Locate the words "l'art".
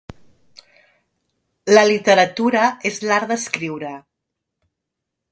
3.03-3.29